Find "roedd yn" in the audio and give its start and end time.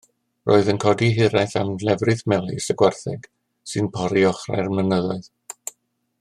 0.51-0.79